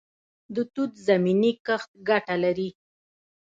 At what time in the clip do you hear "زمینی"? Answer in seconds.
1.07-1.51